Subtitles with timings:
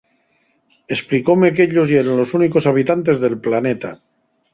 [0.95, 3.91] Esplicóme qu'ellos yeren los únicos habitantes del planeta.